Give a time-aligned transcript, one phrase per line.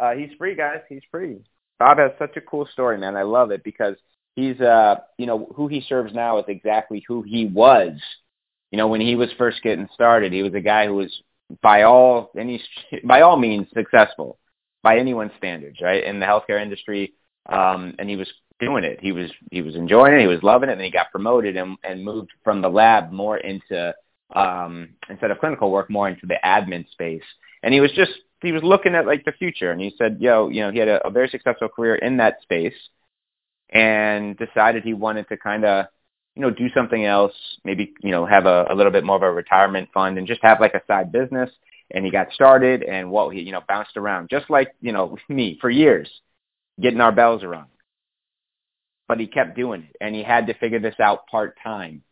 [0.00, 0.80] Uh, he's free, guys.
[0.88, 1.38] He's free.
[1.78, 3.16] Bob has such a cool story, man.
[3.16, 3.96] I love it because
[4.36, 7.92] he's, uh, you know, who he serves now is exactly who he was.
[8.70, 11.12] You know, when he was first getting started, he was a guy who was
[11.60, 12.62] by all any
[13.04, 14.38] by all means successful
[14.82, 16.04] by anyone's standards, right?
[16.04, 17.14] In the healthcare industry,
[17.46, 18.28] um, and he was
[18.60, 18.98] doing it.
[19.00, 20.20] He was he was enjoying it.
[20.20, 23.12] He was loving it, and then he got promoted and and moved from the lab
[23.12, 23.94] more into
[24.34, 27.22] um, instead of clinical work more into the admin space.
[27.62, 30.48] And he was just he was looking at like the future and he said, yo,
[30.48, 32.74] you know, he had a, a very successful career in that space
[33.70, 35.86] and decided he wanted to kind of,
[36.34, 39.22] you know, do something else, maybe, you know, have a, a little bit more of
[39.22, 41.50] a retirement fund and just have like a side business.
[41.90, 45.16] And he got started and what he, you know, bounced around just like, you know,
[45.28, 46.08] me for years,
[46.80, 47.68] getting our bells around.
[49.08, 52.02] But he kept doing it and he had to figure this out part time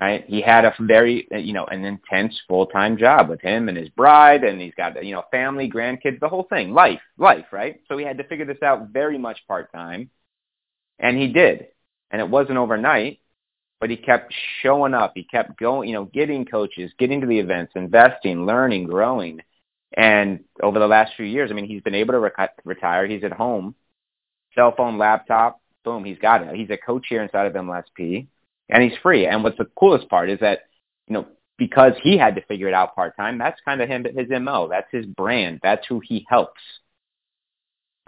[0.00, 0.24] right?
[0.26, 4.44] He had a very, you know, an intense full-time job with him and his bride,
[4.44, 7.80] and he's got, you know, family, grandkids, the whole thing, life, life, right?
[7.88, 10.10] So he had to figure this out very much part-time,
[10.98, 11.68] and he did.
[12.10, 13.20] And it wasn't overnight,
[13.80, 15.12] but he kept showing up.
[15.14, 19.40] He kept going, you know, getting coaches, getting to the events, investing, learning, growing.
[19.94, 23.06] And over the last few years, I mean, he's been able to re- retire.
[23.06, 23.74] He's at home,
[24.54, 26.54] cell phone, laptop, boom, he's got it.
[26.54, 28.26] He's a coach here inside of MLSP
[28.68, 29.26] and he's free.
[29.26, 30.60] And what's the coolest part is that,
[31.06, 31.26] you know,
[31.58, 34.68] because he had to figure it out part time, that's kind of him, his MO.
[34.68, 35.60] That's his brand.
[35.62, 36.60] That's who he helps.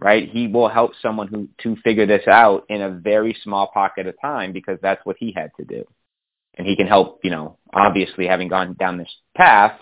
[0.00, 0.28] Right?
[0.28, 4.20] He will help someone who to figure this out in a very small pocket of
[4.20, 5.84] time because that's what he had to do.
[6.56, 9.78] And he can help, you know, obviously having gone down this path,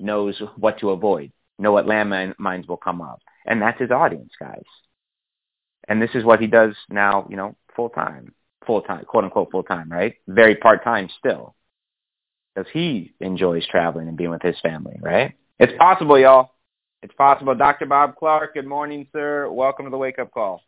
[0.00, 3.20] knows what to avoid, know what landmines will come up.
[3.46, 4.64] And that's his audience, guys.
[5.88, 8.34] And this is what he does now, you know, full time
[8.66, 10.14] full time, quote unquote full time, right?
[10.26, 11.54] Very part time still,
[12.54, 15.34] because he enjoys traveling and being with his family, right?
[15.58, 16.50] It's possible, y'all.
[17.02, 17.54] It's possible.
[17.54, 17.86] Dr.
[17.86, 19.50] Bob Clark, good morning, sir.
[19.50, 20.62] Welcome to the Wake Up Call.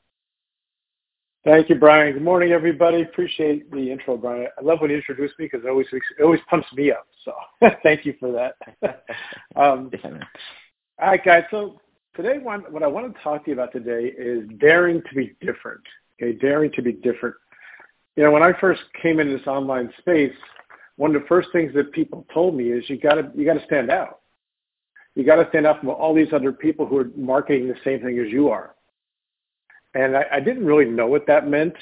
[1.44, 2.14] Thank you, Brian.
[2.14, 3.02] Good morning, everybody.
[3.02, 4.48] Appreciate the intro, Brian.
[4.58, 7.06] I love when you introduce me because it always it always pumps me up.
[7.24, 7.32] So
[7.82, 8.54] thank you for that.
[9.56, 9.90] um,
[10.98, 11.44] all right, guys.
[11.50, 11.80] So
[12.16, 15.82] today, what I want to talk to you about today is daring to be different.
[16.22, 17.34] Okay, daring to be different
[18.16, 20.34] you know, when I first came into this online space,
[20.96, 23.54] one of the first things that people told me is you got to you got
[23.54, 24.20] to stand out.
[25.14, 28.00] You got to stand out from all these other people who are marketing the same
[28.00, 28.74] thing as you are.
[29.94, 31.74] And I, I didn't really know what that meant,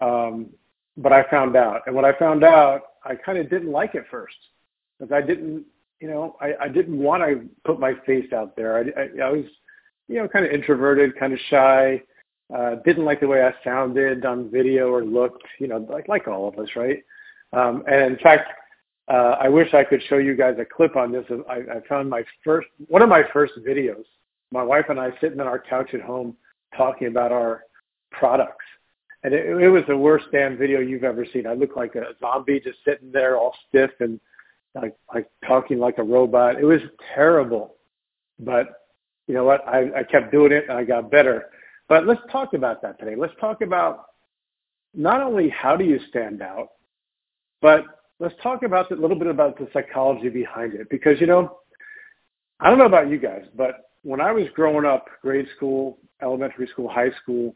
[0.00, 0.50] um,
[0.96, 1.82] but I found out.
[1.86, 4.36] And when I found out, I kind of didn't like it first
[4.98, 5.64] because I didn't,
[6.00, 8.76] you know, I, I didn't want to put my face out there.
[8.76, 9.44] I, I, I was,
[10.08, 12.00] you know, kind of introverted, kind of shy.
[12.54, 16.28] Uh, didn't like the way I sounded on video or looked, you know, like like
[16.28, 17.02] all of us, right?
[17.52, 18.50] Um, and in fact,
[19.08, 21.24] uh, I wish I could show you guys a clip on this.
[21.48, 24.04] I, I found my first one of my first videos.
[24.50, 26.36] My wife and I sitting on our couch at home
[26.76, 27.64] talking about our
[28.10, 28.64] products,
[29.24, 31.46] and it, it was the worst damn video you've ever seen.
[31.46, 34.20] I looked like a zombie just sitting there all stiff and
[34.74, 36.58] like like talking like a robot.
[36.58, 36.80] It was
[37.14, 37.76] terrible,
[38.38, 38.82] but
[39.26, 39.66] you know what?
[39.66, 41.46] I, I kept doing it and I got better.
[41.92, 43.16] But let's talk about that today.
[43.16, 44.06] Let's talk about
[44.94, 46.70] not only how do you stand out,
[47.60, 47.84] but
[48.18, 50.88] let's talk about a little bit about the psychology behind it.
[50.88, 51.58] Because, you know,
[52.60, 56.66] I don't know about you guys, but when I was growing up, grade school, elementary
[56.68, 57.54] school, high school,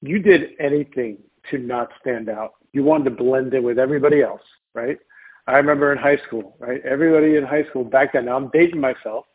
[0.00, 1.18] you did anything
[1.52, 2.54] to not stand out.
[2.72, 4.42] You wanted to blend in with everybody else,
[4.74, 4.98] right?
[5.46, 6.84] I remember in high school, right?
[6.84, 9.26] Everybody in high school back then, now I'm dating myself,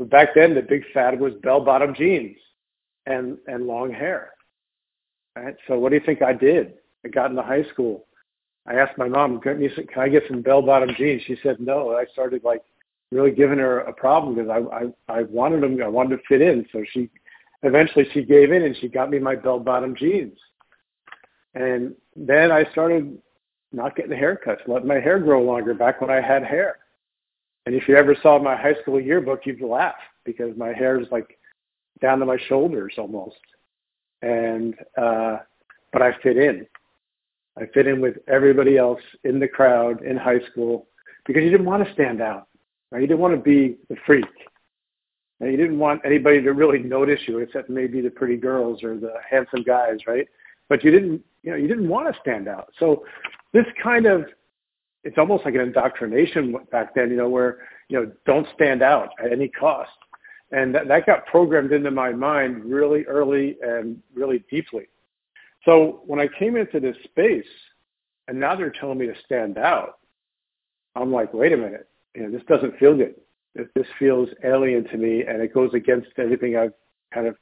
[0.00, 2.38] but back then the big fad was bell bottom jeans
[3.08, 4.30] and and long hair.
[5.36, 5.56] Right?
[5.66, 6.74] So what do you think I did?
[7.04, 8.06] I got into high school.
[8.66, 9.66] I asked my mom, can,
[9.96, 11.22] I get some bell-bottom jeans?
[11.26, 11.96] She said no.
[11.96, 12.62] I started like
[13.10, 15.82] really giving her a problem because I, I I wanted them.
[15.82, 16.66] I wanted to fit in.
[16.72, 17.08] So she
[17.62, 20.38] eventually she gave in and she got me my bell-bottom jeans.
[21.54, 23.18] And then I started
[23.72, 26.78] not getting haircuts, letting my hair grow longer back when I had hair.
[27.66, 31.06] And if you ever saw my high school yearbook, you'd laugh because my hair is
[31.10, 31.37] like
[32.00, 33.36] down to my shoulders almost.
[34.22, 35.38] And uh,
[35.92, 36.66] but I fit in.
[37.56, 40.86] I fit in with everybody else in the crowd in high school
[41.26, 42.46] because you didn't want to stand out.
[42.90, 43.02] Right?
[43.02, 44.26] You didn't want to be the freak.
[45.40, 48.96] And you didn't want anybody to really notice you, except maybe the pretty girls or
[48.96, 50.26] the handsome guys, right?
[50.68, 52.72] But you didn't, you know, you didn't want to stand out.
[52.78, 53.04] So
[53.52, 54.26] this kind of,
[55.04, 57.58] it's almost like an indoctrination back then, you know, where,
[57.88, 59.90] you know, don't stand out at any cost.
[60.50, 64.88] And that, that got programmed into my mind really early and really deeply.
[65.64, 67.44] So when I came into this space,
[68.28, 69.98] and now they're telling me to stand out,
[70.94, 73.14] I'm like, wait a minute, you know, this doesn't feel good.
[73.54, 76.74] This feels alien to me, and it goes against everything I've
[77.12, 77.36] kind of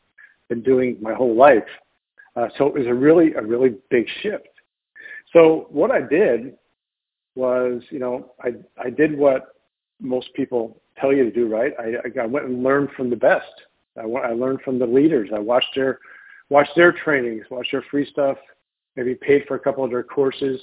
[0.48, 1.64] been doing my whole life.
[2.36, 4.48] Uh, so it was a really, a really big shift.
[5.32, 6.54] So what I did
[7.34, 9.48] was, you know, I, I did what
[10.00, 11.72] most people tell you to do, right?
[11.78, 13.46] I, I went and learned from the best.
[13.96, 15.30] I, I learned from the leaders.
[15.34, 15.98] I watched their,
[16.48, 18.38] watched their trainings, watched their free stuff,
[18.96, 20.60] maybe paid for a couple of their courses,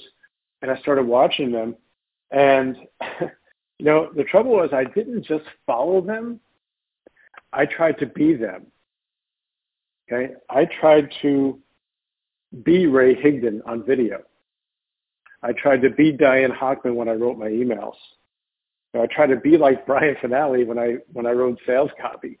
[0.62, 1.76] and I started watching them.
[2.30, 2.76] And
[3.78, 6.40] you know, the trouble was I didn't just follow them.
[7.52, 8.66] I tried to be them.
[10.12, 11.58] Okay, I tried to
[12.62, 14.18] be Ray Higdon on video.
[15.42, 17.94] I tried to be Diane Hochman when I wrote my emails.
[19.02, 22.38] I tried to be like Brian Fanale when I when I wrote sales copy.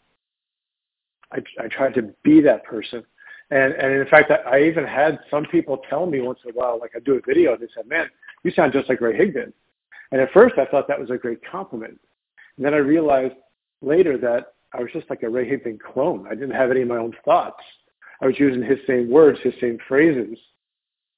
[1.32, 3.04] I, I tried to be that person.
[3.50, 6.54] And, and in fact, I, I even had some people tell me once in a
[6.54, 8.08] while, like I do a video, and they said, man,
[8.42, 9.52] you sound just like Ray Higdon.
[10.12, 11.98] And at first I thought that was a great compliment.
[12.56, 13.34] And then I realized
[13.82, 16.26] later that I was just like a Ray Higdon clone.
[16.26, 17.62] I didn't have any of my own thoughts.
[18.20, 20.38] I was using his same words, his same phrases.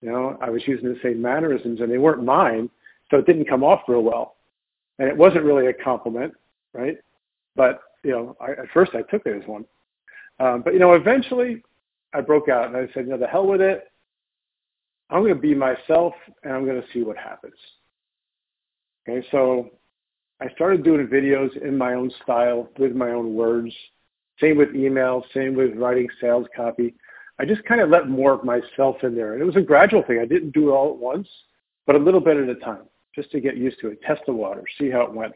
[0.00, 2.70] You know, I was using the same mannerisms and they weren't mine,
[3.10, 4.35] so it didn't come off real well
[4.98, 6.34] and it wasn't really a compliment,
[6.72, 6.98] right?
[7.54, 9.64] But you know, I, at first I took it as one.
[10.38, 11.62] Um, but you know, eventually
[12.14, 13.90] I broke out and I said, you know, the hell with it.
[15.08, 17.54] I'm going to be myself and I'm going to see what happens.
[19.08, 19.70] Okay, so
[20.40, 23.72] I started doing videos in my own style with my own words.
[24.40, 26.94] Same with email, same with writing sales copy.
[27.38, 29.34] I just kind of let more of myself in there.
[29.34, 30.18] And it was a gradual thing.
[30.20, 31.28] I didn't do it all at once,
[31.86, 32.84] but a little bit at a time
[33.16, 35.34] just to get used to it, test the water, see how it went.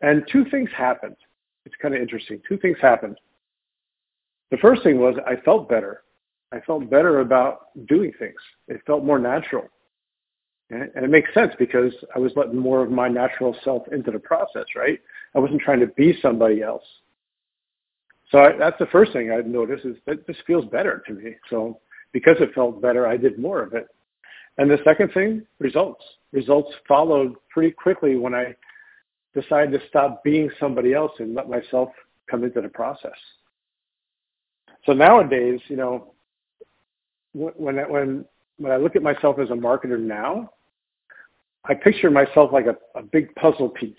[0.00, 1.16] And two things happened.
[1.64, 2.40] It's kind of interesting.
[2.48, 3.16] Two things happened.
[4.50, 6.02] The first thing was I felt better.
[6.52, 8.40] I felt better about doing things.
[8.66, 9.68] It felt more natural.
[10.70, 14.20] And it makes sense because I was letting more of my natural self into the
[14.20, 15.00] process, right?
[15.34, 16.84] I wasn't trying to be somebody else.
[18.30, 21.34] So I, that's the first thing I've noticed is that this feels better to me.
[21.50, 21.80] So
[22.12, 23.88] because it felt better, I did more of it.
[24.58, 28.54] And the second thing, results results followed pretty quickly when I
[29.34, 31.88] decided to stop being somebody else and let myself
[32.30, 33.12] come into the process.
[34.86, 36.12] So nowadays, you know,
[37.32, 38.24] when when
[38.58, 40.50] when I look at myself as a marketer now,
[41.64, 43.94] I picture myself like a, a big puzzle piece.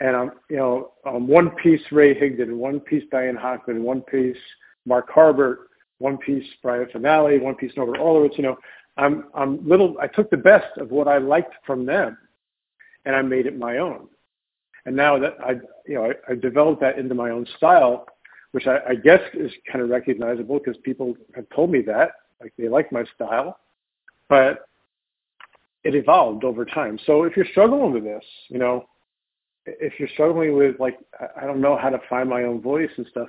[0.00, 4.36] And I'm, you know, I'm one piece Ray Higdon, one piece Diane Hochman, one piece
[4.84, 5.56] Mark Harbert,
[5.98, 8.56] one piece Brian Fanale, one piece Norbert Orlewicz, you know,
[8.96, 12.18] I'm, I'm little, I took the best of what I liked from them
[13.04, 14.08] and I made it my own.
[14.84, 15.52] And now that I,
[15.86, 18.06] you know, I, I developed that into my own style,
[18.52, 22.52] which I, I guess is kind of recognizable because people have told me that, like
[22.58, 23.58] they like my style,
[24.28, 24.66] but
[25.84, 26.98] it evolved over time.
[27.06, 28.86] So if you're struggling with this, you know,
[29.66, 30.98] if you're struggling with like,
[31.40, 33.28] I don't know how to find my own voice and stuff,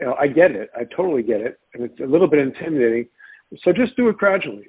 [0.00, 0.70] you know, I get it.
[0.76, 1.58] I totally get it.
[1.74, 3.08] And it's a little bit intimidating,
[3.58, 4.68] so just do it gradually.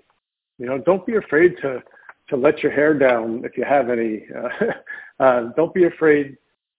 [0.57, 1.81] You know, don't be afraid to
[2.29, 4.25] to let your hair down if you have any.
[4.35, 4.65] Uh,
[5.23, 6.37] uh, don't be afraid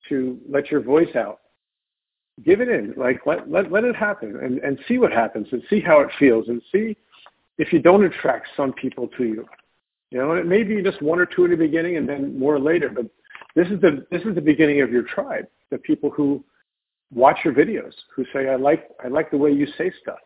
[0.09, 1.41] to let your voice out.
[2.45, 5.63] Give it in, like let let let it happen, and and see what happens, and
[5.69, 6.97] see how it feels, and see
[7.59, 9.47] if you don't attract some people to you.
[10.11, 12.39] You know, and it may be just one or two in the beginning, and then
[12.39, 12.89] more later.
[12.89, 13.07] But
[13.55, 15.47] this is the this is the beginning of your tribe.
[15.71, 16.45] The people who
[17.13, 20.19] watch your videos, who say, "I like I like the way you say stuff."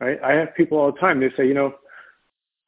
[0.00, 0.18] Right?
[0.22, 1.20] I have people all the time.
[1.20, 1.74] They say, you know,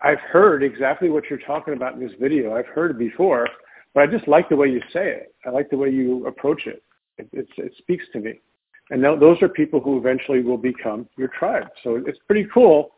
[0.02, 2.56] I've heard exactly what you're talking about in this video.
[2.56, 3.46] I've heard it before,
[3.94, 5.34] but I just like the way you say it.
[5.46, 6.82] I like the way you approach it.
[7.18, 8.40] It, it it speaks to me.
[8.90, 11.68] And those are people who eventually will become your tribe.
[11.84, 12.90] So it's pretty cool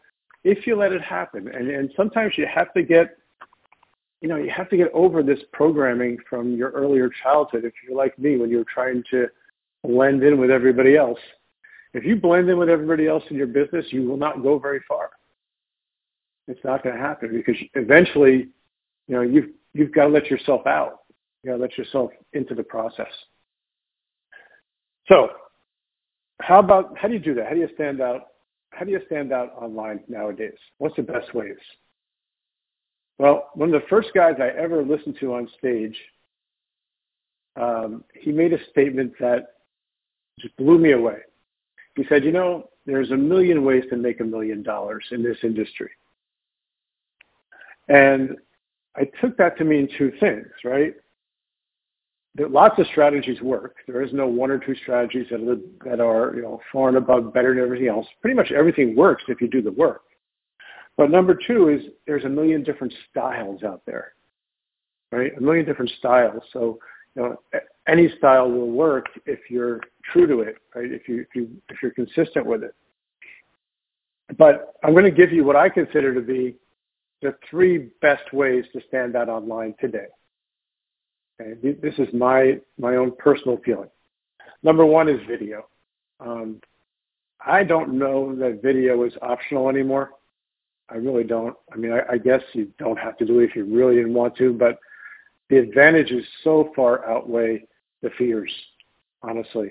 [0.42, 1.48] if you let it happen.
[1.48, 3.18] And, and sometimes you have to get,
[4.22, 7.64] you know, you have to get over this programming from your earlier childhood.
[7.66, 9.26] If you're like me, when you're trying to
[9.84, 11.18] blend in with everybody else,
[11.94, 14.80] if you blend in with everybody else in your business, you will not go very
[14.88, 15.10] far.
[16.48, 18.48] It's not going to happen because eventually,
[19.08, 21.00] you know, you've you've got to let yourself out.
[21.42, 23.12] You got to let yourself into the process.
[25.08, 25.28] So,
[26.40, 27.46] how about how do you do that?
[27.46, 28.28] How do you stand out?
[28.70, 30.58] How do you stand out online nowadays?
[30.78, 31.56] What's the best ways?
[33.18, 35.96] Well, one of the first guys I ever listened to on stage,
[37.60, 39.54] um, he made a statement that
[40.40, 41.18] just blew me away.
[41.96, 45.38] He said, you know, there's a million ways to make a million dollars in this
[45.42, 45.90] industry.
[47.88, 48.36] And
[48.96, 50.94] I took that to mean two things, right?
[52.36, 53.76] That lots of strategies work.
[53.86, 56.96] There is no one or two strategies that are, that are, you know, far and
[56.96, 58.06] above better than everything else.
[58.22, 60.02] Pretty much everything works if you do the work.
[60.96, 64.12] But number two is there's a million different styles out there,
[65.10, 65.32] right?
[65.36, 66.42] A million different styles.
[66.52, 66.78] So,
[67.14, 67.36] you know,
[67.86, 69.80] any style will work if you're
[70.12, 70.90] true to it, right?
[70.90, 72.74] If you if you if you're consistent with it.
[74.38, 76.56] But I'm going to give you what I consider to be
[77.20, 80.06] the three best ways to stand out online today.
[81.40, 81.76] Okay?
[81.80, 83.90] This is my my own personal feeling.
[84.62, 85.66] Number one is video.
[86.20, 86.60] Um,
[87.44, 90.10] I don't know that video is optional anymore.
[90.88, 91.56] I really don't.
[91.72, 94.14] I mean, I, I guess you don't have to do it if you really didn't
[94.14, 94.78] want to, but
[95.48, 97.64] the advantages so far outweigh
[98.02, 98.52] the fears,
[99.22, 99.70] honestly.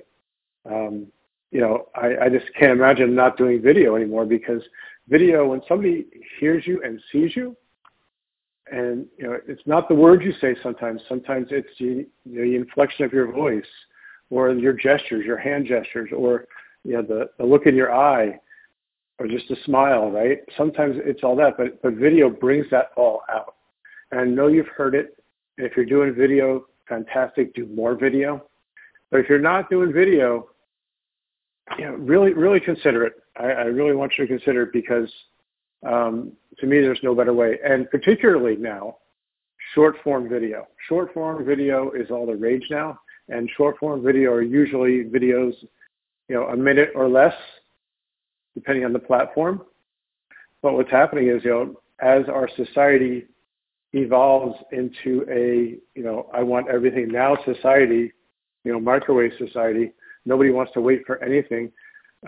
[0.66, 1.08] Um,
[1.52, 4.62] you know, I, I just can't imagine not doing video anymore because
[5.10, 6.06] video, when somebody
[6.40, 7.56] hears you and sees you,
[8.72, 11.02] and you know, it's not the words you say sometimes.
[11.10, 13.66] Sometimes it's the, you know, the inflection of your voice,
[14.30, 16.46] or your gestures, your hand gestures, or
[16.84, 18.40] you know, the, the look in your eye,
[19.20, 20.40] or just a smile, right?
[20.58, 23.56] Sometimes it's all that, but but video brings that all out.
[24.12, 25.22] And I know you've heard it.
[25.58, 27.54] If you're doing video, fantastic.
[27.54, 28.46] Do more video.
[29.12, 30.48] But if you're not doing video,
[31.78, 33.14] you know, really, really consider it.
[33.38, 35.10] I, I really want you to consider it because
[35.86, 37.60] um, to me, there's no better way.
[37.64, 38.98] And particularly now,
[39.74, 40.68] short form video.
[40.88, 43.00] Short form video is all the rage now,
[43.30, 45.54] and short form video are usually videos,
[46.28, 47.34] you know, a minute or less,
[48.54, 49.64] depending on the platform.
[50.62, 53.26] But what's happening is, you know, as our society
[53.94, 58.14] evolves into a, you know, I want everything now society,
[58.64, 59.92] you know, microwave society,
[60.26, 61.72] Nobody wants to wait for anything.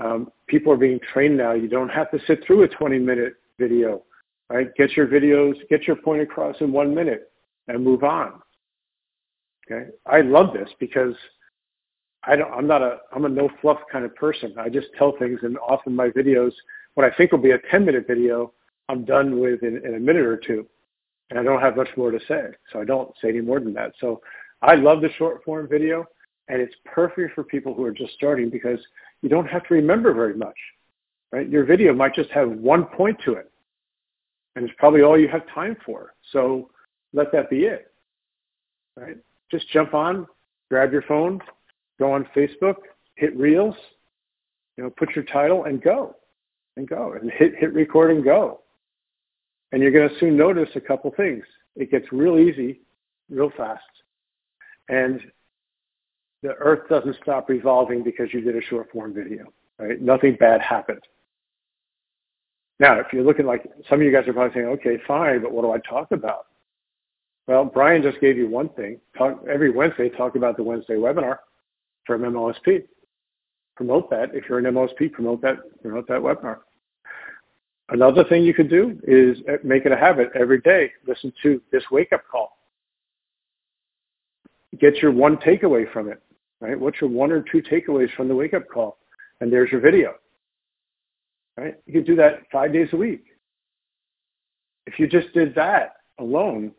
[0.02, 1.54] Um, people are being trained now.
[1.54, 4.04] You don't have to sit through a 20 minute video,
[4.50, 4.74] right?
[4.76, 7.32] Get your videos, get your point across in one minute
[7.68, 8.42] and move on.
[9.72, 9.92] Okay.
[10.06, 11.14] I love this because
[12.24, 14.56] I don't, I'm not a, I'm a no fluff kind of person.
[14.58, 16.52] I just tell things and often my videos,
[16.96, 18.54] what I think will be a 10 minute video,
[18.90, 20.68] I'm done with in, in a minute or two.
[21.30, 22.48] And I don't have much more to say.
[22.72, 23.94] So I don't say any more than that.
[24.00, 24.22] So
[24.62, 26.06] I love the short form video.
[26.50, 28.80] And it's perfect for people who are just starting because
[29.22, 30.58] you don't have to remember very much,
[31.32, 31.48] right?
[31.48, 33.50] Your video might just have one point to it.
[34.56, 36.14] And it's probably all you have time for.
[36.32, 36.70] So
[37.14, 37.92] let that be it,
[38.98, 39.18] right?
[39.50, 40.28] Just jump on,
[40.70, 41.40] grab your phone,
[42.00, 42.76] go on Facebook,
[43.16, 43.76] hit Reels,
[44.78, 46.16] you know, put your title and go,
[46.78, 48.62] and go, and hit hit record and go.
[49.72, 51.44] And you're going to soon notice a couple things.
[51.76, 52.82] It gets real easy,
[53.30, 53.82] real fast,
[54.90, 55.22] and
[56.44, 59.46] the earth doesn't stop revolving because you did a short form video,
[59.80, 60.00] right?
[60.00, 61.02] Nothing bad happened.
[62.80, 65.54] Now, if you're looking like some of you guys are probably saying, okay, fine, but
[65.54, 66.48] what do I talk about?
[67.48, 69.00] Well, Brian just gave you one thing.
[69.18, 71.38] Talk, every Wednesday, talk about the Wednesday webinar
[72.06, 72.84] from MLSP.
[73.76, 74.30] Promote that.
[74.34, 76.60] If you're an MLSP, promote that, promote that webinar.
[77.90, 80.92] Another thing you could do is eh, make it a habit every day.
[81.08, 82.58] Listen to this wake-up call.
[84.80, 86.22] Get your one takeaway from it
[86.64, 86.80] right?
[86.80, 88.98] What's your one or two takeaways from the wake up call?
[89.42, 90.14] And there's your video,
[91.58, 91.76] right?
[91.86, 93.26] You can do that five days a week.
[94.88, 96.72] If you just did that alone,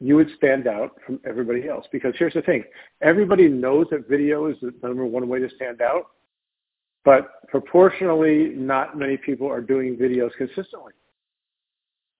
[0.00, 1.86] you would stand out from everybody else.
[1.90, 2.62] Because here's the thing,
[3.00, 6.08] everybody knows that video is the number one way to stand out,
[7.02, 10.92] but proportionally, not many people are doing videos consistently,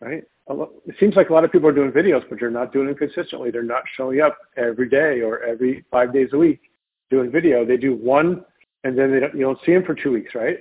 [0.00, 0.24] right?
[0.48, 2.94] It seems like a lot of people are doing videos, but they're not doing them
[2.94, 3.50] consistently.
[3.50, 6.60] They're not showing up every day or every five days a week
[7.10, 8.44] doing video, they do one
[8.84, 10.58] and then they don't, you don't see them for two weeks, right?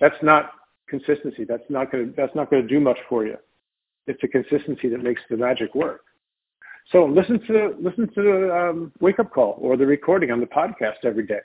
[0.00, 0.52] That's not
[0.88, 1.44] consistency.
[1.44, 3.36] That's not going to, that's not going to do much for you.
[4.06, 6.04] It's the consistency that makes the magic work.
[6.90, 10.46] So listen to, listen to the um, wake up call or the recording on the
[10.46, 11.40] podcast every day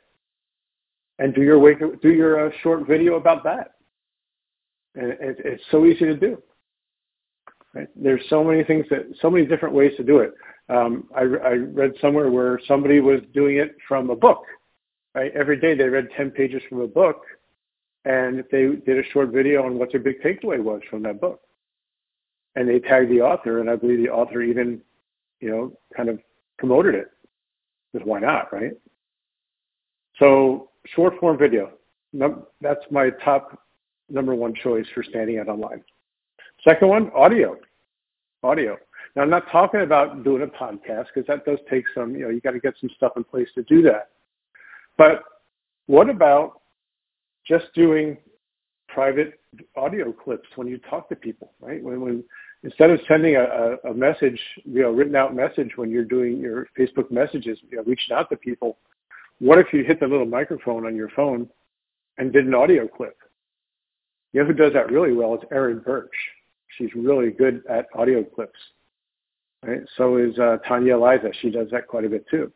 [1.20, 3.74] and do your wake do your uh, short video about that.
[4.96, 6.41] And it, it's so easy to do.
[7.78, 7.88] Right?
[7.96, 10.34] There's so many things that, so many different ways to do it.
[10.68, 14.42] Um, I, I read somewhere where somebody was doing it from a book.
[15.14, 15.32] Right?
[15.36, 17.22] Every day they read 10 pages from a book,
[18.06, 21.40] and they did a short video on what their big takeaway was from that book.
[22.56, 24.82] And they tagged the author, and I believe the author even,
[25.40, 26.20] you know, kind of
[26.58, 27.12] promoted it.
[27.94, 28.72] Because why not, right?
[30.18, 31.74] So short form video,
[32.60, 33.62] that's my top
[34.10, 35.84] number one choice for standing out online.
[36.64, 37.56] Second one, audio.
[38.44, 38.77] Audio.
[39.15, 42.29] Now, I'm not talking about doing a podcast because that does take some, you know,
[42.29, 44.10] you got to get some stuff in place to do that.
[44.98, 45.24] But
[45.88, 46.62] what about
[47.48, 48.17] just doing
[48.89, 49.39] private
[49.75, 51.82] audio clips when you talk to people, right?
[51.84, 52.24] When, when
[52.63, 56.67] instead of sending a, a, message, you know, written out message when you're doing your
[56.77, 58.77] Facebook messages, you know, reaching out to people,
[59.39, 61.48] what if you hit the little microphone on your phone
[62.17, 63.17] and did an audio clip?
[64.34, 65.34] You know who does that really well?
[65.36, 66.12] It's Erin Birch.
[66.78, 68.60] She's really good at audio clips.
[69.64, 69.82] Right?
[69.98, 71.30] So is uh, Tanya Eliza.
[71.42, 72.52] She does that quite a bit too.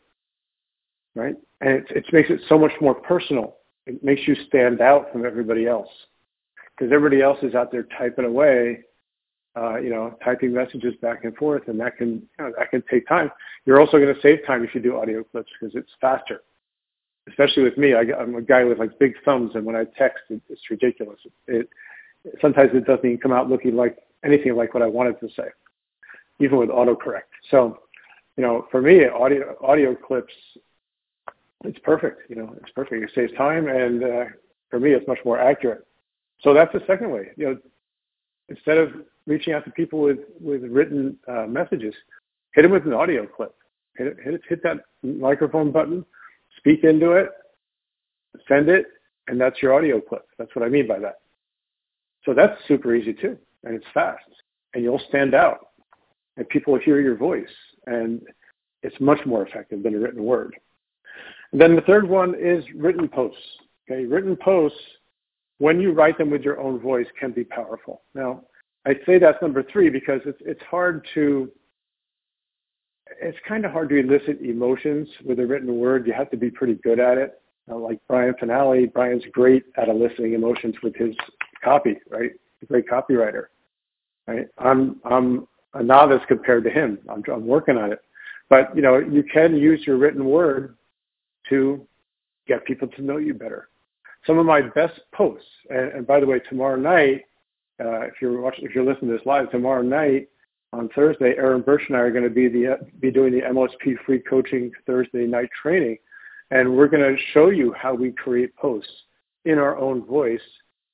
[1.16, 1.36] Right?
[1.62, 3.58] And it, it makes it so much more personal.
[3.88, 5.90] It makes you stand out from everybody else
[6.78, 8.82] because everybody else is out there typing away,
[9.58, 12.84] uh, you know, typing messages back and forth, and that can you know, that can
[12.90, 13.32] take time.
[13.66, 16.42] You're also going to save time if you do audio clips because it's faster
[17.28, 20.24] especially with me, I, I'm a guy with like big thumbs, and when I text,
[20.30, 21.20] it, it's ridiculous.
[21.48, 21.70] It,
[22.24, 25.30] it sometimes it doesn't even come out looking like anything like what I wanted to
[25.36, 25.48] say,
[26.40, 27.32] even with autocorrect.
[27.50, 27.80] So,
[28.38, 30.34] you know, for me, audio audio clips,
[31.64, 32.30] it's perfect.
[32.30, 33.04] You know, it's perfect.
[33.04, 34.26] It saves time, and uh,
[34.70, 35.86] for me, it's much more accurate.
[36.42, 37.30] So that's the second way.
[37.38, 37.58] You know,
[38.50, 38.90] instead of
[39.28, 41.94] reaching out to people with with written uh, messages,
[42.54, 43.56] hit them with an audio clip.
[43.98, 46.06] Hit it, hit it, hit that microphone button
[46.58, 47.30] speak into it,
[48.48, 48.86] send it,
[49.28, 50.26] and that's your audio clip.
[50.38, 51.20] That's what I mean by that.
[52.26, 54.24] So that's super easy too, and it's fast,
[54.74, 55.68] and you'll stand out,
[56.38, 57.46] and people will hear your voice,
[57.88, 58.22] and
[58.84, 60.56] it's much more effective than a written word.
[61.52, 63.42] And then the third one is written posts.
[63.90, 64.80] Okay, written posts,
[65.58, 68.02] when you write them with your own voice, can be powerful.
[68.16, 68.42] Now,
[68.86, 71.52] I say that's number three because it's it's hard to
[73.22, 76.08] it's kind of hard to elicit emotions with a written word.
[76.08, 77.42] You have to be pretty good at it.
[77.70, 81.16] Uh, like Brian Fanale, Brian's great at eliciting emotions with his
[81.64, 82.32] copy, right?
[82.62, 83.46] A great copywriter,
[84.28, 84.48] right?
[84.58, 87.00] I'm I'm a novice compared to him.
[87.10, 88.02] I'm, I'm working on it,
[88.50, 90.76] but you know you can use your written word
[91.50, 91.86] to
[92.48, 93.70] get people to know you better.
[94.28, 97.24] Some of my best posts, and, and by the way, tomorrow night,
[97.80, 100.28] uh, if you're watching, if you're listening to this live, tomorrow night
[100.74, 103.96] on Thursday, Erin Birch and I are going to be the be doing the MLSP
[104.06, 105.98] free coaching Thursday night training,
[106.52, 108.92] and we're going to show you how we create posts
[109.46, 110.42] in our own voice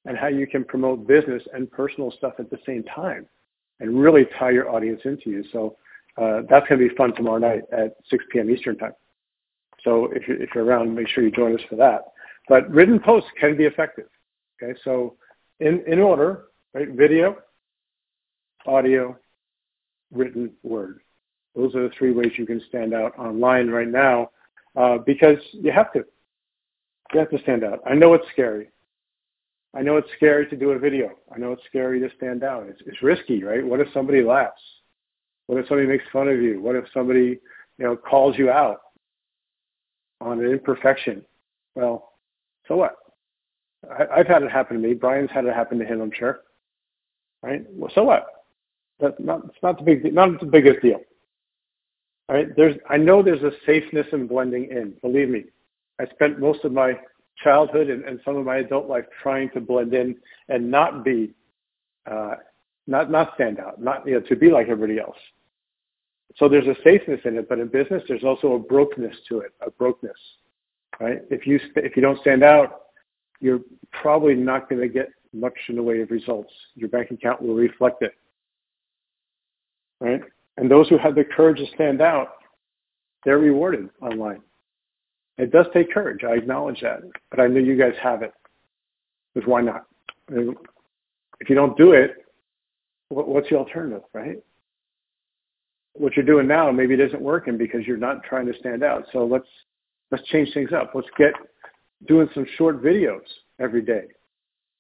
[0.08, 3.28] and how you can promote business and personal stuff at the same time,
[3.80, 5.44] and really tie your audience into you.
[5.52, 5.78] So
[6.18, 8.50] uh, that's going to be fun tomorrow night at 6 p.m.
[8.50, 8.94] Eastern time.
[9.84, 12.06] So if you're, if you're around, make sure you join us for that.
[12.50, 14.08] But written posts can be effective.
[14.62, 15.16] Okay, so
[15.60, 16.90] in in order, right?
[16.90, 17.38] Video,
[18.66, 19.16] audio,
[20.12, 21.02] written word.
[21.56, 24.32] Those are the three ways you can stand out online right now
[24.76, 26.06] uh, because you have to.
[27.14, 27.80] You have to stand out.
[27.86, 28.70] I know it's scary.
[29.78, 31.12] I know it's scary to do a video.
[31.34, 32.66] I know it's scary to stand out.
[32.68, 33.64] It's, it's risky, right?
[33.64, 34.62] What if somebody laughs?
[35.46, 36.60] What if somebody makes fun of you?
[36.60, 37.40] What if somebody,
[37.78, 38.82] you know, calls you out
[40.20, 41.24] on an imperfection?
[41.76, 42.14] Well,
[42.68, 42.96] so what?
[43.88, 44.96] I, I've had it happen to me.
[44.96, 46.40] Brian's had it happen to him, I'm sure.
[47.44, 47.64] Right?
[47.70, 48.26] Well, so what?
[49.00, 51.02] That's not, it's not the big, not the biggest deal.
[52.30, 52.48] All right.
[52.56, 54.96] There's, I know there's a safeness in blending in.
[55.04, 55.46] Believe me,
[56.00, 56.94] I spent most of my
[57.44, 60.16] childhood and, and some of my adult life trying to blend in
[60.50, 61.34] and not be,
[62.10, 62.36] uh,
[62.88, 65.18] not not stand out, not you know, to be like everybody else.
[66.38, 69.54] So there's a safeness in it, but in business, there's also a brokenness to it,
[69.66, 70.18] a brokenness,
[71.00, 71.20] right?
[71.30, 72.82] If you if you don't stand out,
[73.40, 76.52] you're probably not going to get much in the way of results.
[76.76, 78.14] Your bank account will reflect it
[80.00, 80.22] right?
[80.58, 82.30] And those who have the courage to stand out,
[83.26, 84.42] they're rewarded online.
[85.38, 86.24] It does take courage.
[86.24, 88.34] I acknowledge that, but I know you guys have it.
[89.34, 89.86] Because why not?
[90.30, 90.56] I mean,
[91.40, 92.26] if you don't do it,
[93.10, 94.38] what's the alternative, right?
[95.94, 99.06] What you're doing now maybe it isn't working because you're not trying to stand out.
[99.14, 99.48] So let's
[100.12, 100.92] let's change things up.
[100.94, 101.34] Let's get
[102.08, 103.22] doing some short videos
[103.60, 104.06] every day,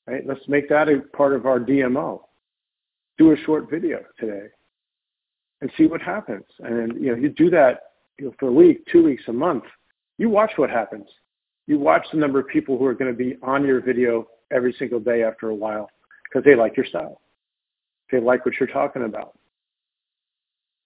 [0.05, 0.25] right?
[0.25, 2.21] Let's make that a part of our DMO.
[3.17, 4.47] Do a short video today
[5.61, 6.45] and see what happens.
[6.59, 7.79] And you know, you do that
[8.19, 9.63] you know, for a week, two weeks, a month.
[10.17, 11.07] You watch what happens.
[11.67, 14.75] You watch the number of people who are going to be on your video every
[14.79, 15.89] single day after a while
[16.23, 17.21] because they like your style.
[18.11, 19.37] They like what you're talking about.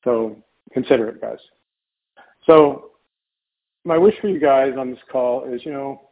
[0.04, 0.38] So
[0.74, 1.38] consider it, guys.
[2.46, 2.92] So
[3.86, 6.10] my wish for you guys on this call is, you know,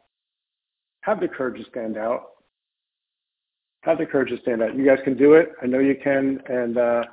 [1.01, 2.23] have the courage to stand out.
[3.81, 4.75] Have the courage to stand out.
[4.75, 5.53] You guys can do it.
[5.63, 6.41] I know you can.
[6.47, 7.03] And uh,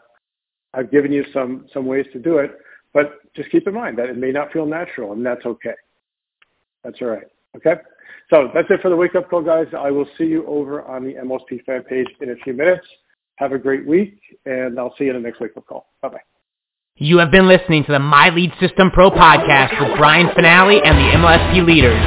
[0.75, 2.59] I've given you some some ways to do it,
[2.93, 5.75] but just keep in mind that it may not feel natural, and that's okay.
[6.87, 7.27] That's all right.
[7.57, 7.75] Okay.
[8.31, 9.67] So that's it for the wake up call, guys.
[9.77, 12.87] I will see you over on the MLSP fan page in a few minutes.
[13.37, 15.89] Have a great week, and I'll see you in the next wake up call.
[16.01, 16.21] Bye bye.
[16.97, 20.97] You have been listening to the My Lead System Pro podcast with Brian Fanale and
[20.97, 22.01] the MLSP leaders.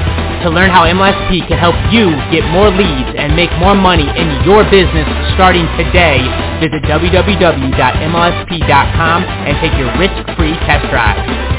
[0.43, 4.43] To learn how MLSP can help you get more leads and make more money in
[4.47, 6.23] your business starting today,
[6.63, 7.69] visit www.mlsp.com
[9.23, 11.58] and take your risk-free test drive.